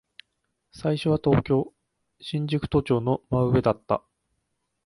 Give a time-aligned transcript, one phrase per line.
[0.71, 1.71] 最初は東京、
[2.21, 4.01] 新宿都庁の真上だった。